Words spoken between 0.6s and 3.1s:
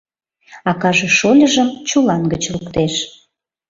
Акаже шольыжым чулан гыч луктеш.